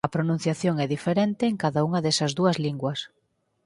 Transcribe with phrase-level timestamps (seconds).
[0.07, 2.99] A pronunciación é diferente en cada unha desas dúas linguas.